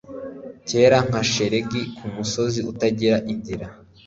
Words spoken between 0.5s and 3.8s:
cyera nka shelegi kumusozi utagira inzira